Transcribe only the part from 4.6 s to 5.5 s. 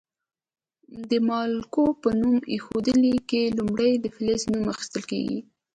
اخیستل کیږي.